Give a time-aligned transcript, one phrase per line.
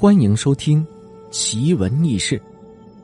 [0.00, 0.82] 欢迎收听
[1.30, 2.38] 《奇闻异事》。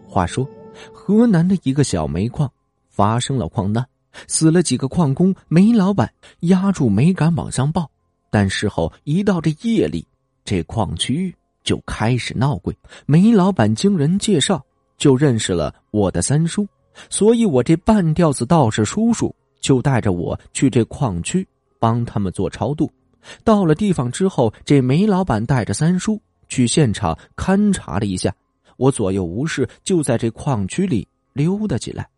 [0.08, 0.48] 话说，
[0.94, 2.50] 河南的一个小煤矿
[2.88, 3.86] 发生了矿难，
[4.26, 7.86] 死了几个矿工，煤老板压住没敢往上报。
[8.30, 10.08] 但事后一到这夜里，
[10.42, 12.74] 这矿区就开始闹鬼。
[13.04, 14.64] 煤老板经人介绍，
[14.96, 16.66] 就认识了我的三叔，
[17.10, 21.46] 所以我这半吊子道士叔叔就带着我去这矿区
[21.78, 22.90] 帮他们做超度。
[23.44, 26.18] 到了地方之后，这煤老板带着三叔
[26.48, 28.34] 去现场勘察了一下。
[28.76, 32.08] 我左右无事，就在这矿区里溜达起来。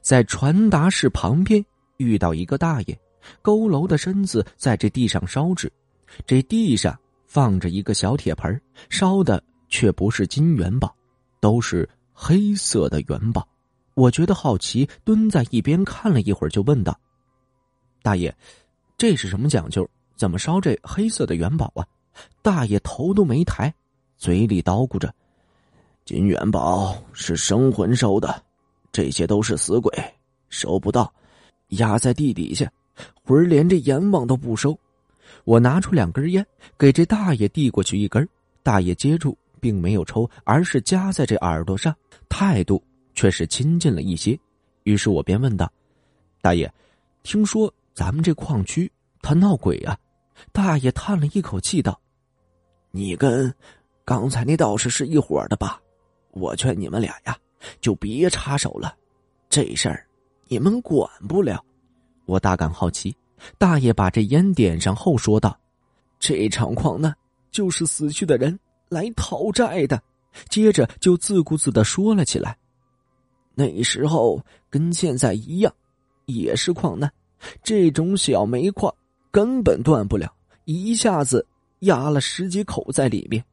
[0.00, 1.64] 在传达室旁边
[1.98, 2.98] 遇到一个大爷，
[3.42, 5.70] 佝偻的身子在这地上烧纸。
[6.26, 10.94] 这地上放着一个小铁盆，烧的却不是金元宝，
[11.40, 13.46] 都是黑色的元宝。
[13.94, 16.98] 我觉得好奇，蹲在一边看了一会儿，就问道
[18.02, 18.34] ：“大爷，
[18.98, 21.86] 这是什么讲究？”怎么烧这黑色的元宝啊？
[22.42, 23.72] 大爷头都没抬，
[24.16, 25.14] 嘴里叨咕着
[26.04, 28.42] ：“金元宝是生魂收的，
[28.92, 29.92] 这些都是死鬼，
[30.48, 31.12] 收不到，
[31.68, 32.70] 压在地底下，
[33.24, 34.78] 魂连这阎王都不收。”
[35.44, 36.44] 我拿出两根烟，
[36.78, 38.26] 给这大爷递过去一根，
[38.62, 41.94] 大爷接住，并没有抽，而是夹在这耳朵上，
[42.28, 42.82] 态度
[43.14, 44.38] 却是亲近了一些。
[44.84, 45.70] 于是我便问道
[46.40, 46.72] ：“大爷，
[47.24, 49.98] 听说咱们这矿区他闹鬼啊？”
[50.52, 51.98] 大爷叹了一口气道
[52.90, 53.52] ：“你跟
[54.04, 55.80] 刚才那道士是一伙的吧？
[56.32, 57.36] 我劝你们俩呀，
[57.80, 58.94] 就别插手了，
[59.48, 60.06] 这事儿
[60.48, 61.64] 你们管不了。”
[62.26, 63.16] 我大感好奇，
[63.58, 65.58] 大爷把这烟点上后说道
[66.18, 67.14] ：“这场矿难
[67.50, 70.02] 就是死去的人来讨债的。”
[70.50, 72.56] 接着就自顾自的说了起来
[73.54, 74.38] ：“那时候
[74.68, 75.72] 跟现在一样，
[76.26, 77.10] 也是矿难，
[77.62, 78.94] 这种小煤矿。”
[79.32, 80.32] 根本断不了，
[80.64, 81.46] 一下子
[81.80, 83.44] 压了十几口在里面。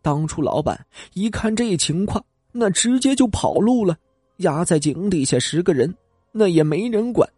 [0.00, 3.96] 当初老板一看这情况，那直接就跑路了。
[4.38, 5.94] 压在井底下十个人，
[6.32, 7.28] 那也没人管。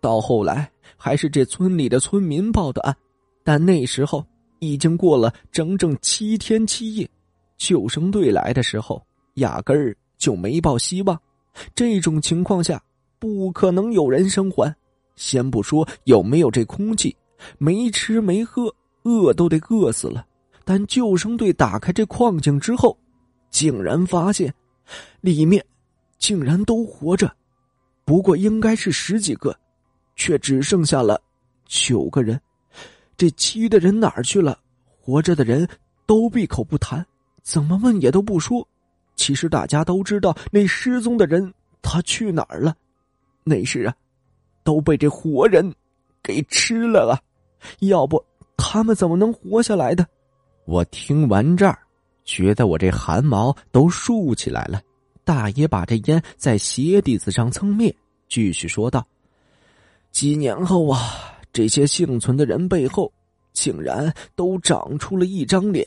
[0.00, 2.94] 到后来还是这村里的村民报的案，
[3.42, 4.24] 但那时候
[4.58, 7.08] 已经过了整整七天七夜。
[7.56, 9.02] 救生队来的时候，
[9.34, 11.18] 压根儿就没抱希望。
[11.74, 12.82] 这种情况下，
[13.18, 14.74] 不可能有人生还。
[15.16, 17.14] 先不说有没有这空气。
[17.56, 20.26] 没吃没喝，饿都得饿死了。
[20.64, 22.96] 但救生队打开这矿井之后，
[23.50, 24.52] 竟然发现
[25.20, 25.64] 里面
[26.18, 27.34] 竟然都活着，
[28.04, 29.56] 不过应该是十几个，
[30.16, 31.20] 却只剩下了
[31.66, 32.40] 九个人。
[33.16, 34.58] 这其余的人哪儿去了？
[35.00, 35.68] 活着的人
[36.06, 37.04] 都闭口不谈，
[37.42, 38.66] 怎么问也都不说。
[39.16, 41.52] 其实大家都知道，那失踪的人
[41.82, 42.76] 他去哪儿了？
[43.42, 43.94] 那是啊，
[44.62, 45.74] 都被这活人
[46.22, 47.18] 给吃了啊！
[47.80, 48.22] 要不
[48.72, 50.06] 他们怎么能活下来的？
[50.64, 51.76] 我听完这儿，
[52.24, 54.80] 觉得我这汗毛都竖起来了。
[55.24, 57.92] 大爷把这烟在鞋底子上蹭灭，
[58.28, 59.04] 继续说道
[60.12, 61.00] ：“几年后啊，
[61.52, 63.12] 这些幸存的人背后，
[63.52, 65.84] 竟然都长出了一张脸，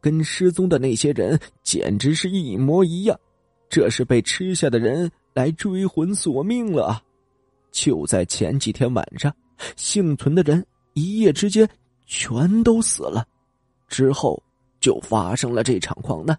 [0.00, 3.20] 跟失踪的那些人简直是一模一样。
[3.68, 7.02] 这是被吃下的人来追魂索命了！
[7.70, 9.30] 就在前几天晚上，
[9.76, 10.64] 幸存的人。”
[10.94, 11.66] 一夜之间，
[12.14, 13.26] 全都死了，
[13.88, 14.40] 之后
[14.80, 16.38] 就发生了这场矿难。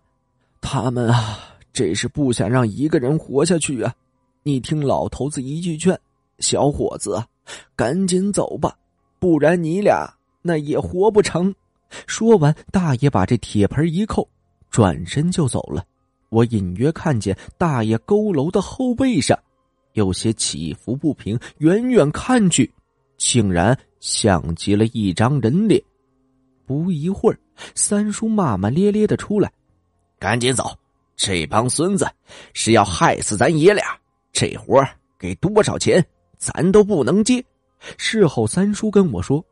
[0.61, 1.39] 他们啊，
[1.73, 3.91] 这是不想让一个人活下去啊！
[4.43, 5.99] 你听老头子一句劝，
[6.37, 7.19] 小伙子，
[7.75, 8.77] 赶紧走吧，
[9.17, 10.07] 不然你俩
[10.43, 11.53] 那也活不成。
[12.05, 14.29] 说完，大爷把这铁盆一扣，
[14.69, 15.83] 转身就走了。
[16.29, 19.37] 我隐约看见大爷佝偻的后背上
[19.93, 22.71] 有些起伏不平，远远看去，
[23.17, 23.75] 竟然。
[24.03, 25.81] 像极了一张人脸。
[26.65, 27.39] 不一会儿，
[27.73, 29.49] 三叔骂骂咧咧的出来
[30.19, 30.77] ：“赶紧走！
[31.15, 32.05] 这帮孙子
[32.53, 33.85] 是要害死咱爷俩。
[34.33, 34.85] 这活
[35.17, 36.05] 给多少钱，
[36.37, 37.41] 咱都不能接。”
[37.97, 39.43] 事后，三叔跟我说：“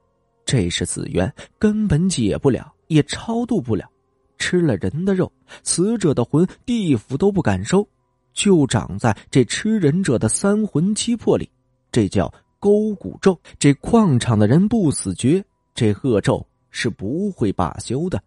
[0.44, 3.90] 这是死缘，根本解不了，也超度不了。
[4.38, 5.32] 吃了人的肉，
[5.64, 7.88] 死者的魂，地府都不敢收，
[8.34, 11.50] 就长在这吃人者的三魂七魄里。
[11.90, 12.30] 这叫……”
[12.62, 15.44] 勾骨咒，这矿场的人不死绝，
[15.74, 18.22] 这恶咒是不会罢休的。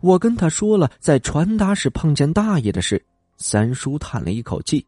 [0.00, 3.02] 我跟他说了在传达室碰见大爷的事，
[3.38, 4.86] 三叔叹了一口气。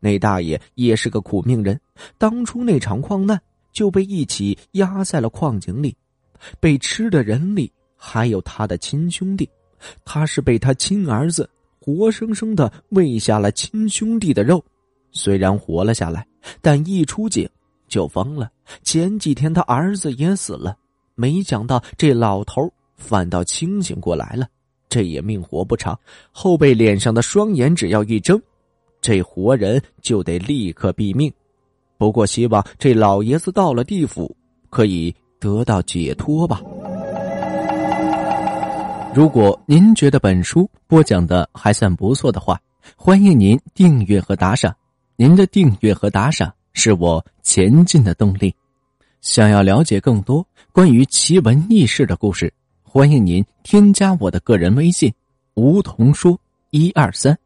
[0.00, 1.80] 那大爷也是个苦命人，
[2.18, 3.40] 当初那场矿难
[3.72, 5.96] 就被一起压在了矿井里，
[6.58, 9.48] 被吃的人里还有他的亲兄弟，
[10.04, 11.48] 他是被他亲儿子
[11.80, 14.62] 活生生的喂下了亲兄弟的肉，
[15.12, 16.26] 虽然活了下来，
[16.60, 17.48] 但一出井。
[17.92, 18.50] 就疯了。
[18.82, 20.74] 前几天他儿子也死了，
[21.14, 24.46] 没想到这老头反倒清醒过来了。
[24.88, 25.98] 这也命活不长，
[26.32, 28.40] 后背脸上的双眼只要一睁，
[29.02, 31.30] 这活人就得立刻毙命。
[31.98, 34.34] 不过希望这老爷子到了地府
[34.70, 36.62] 可以得到解脱吧。
[39.14, 42.58] 如果您觉得本书播讲的还算不错的话，
[42.96, 44.74] 欢迎您订阅和打赏。
[45.16, 48.54] 您的订阅和打赏是我前进的动力。
[49.20, 52.52] 想要了解更多关于奇闻异事的故事，
[52.82, 55.12] 欢迎您添加我的个人微信
[55.54, 56.38] “梧桐说
[56.70, 57.38] 一二三”，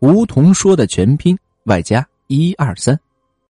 [0.00, 2.98] 梧桐说的全拼外加一二三。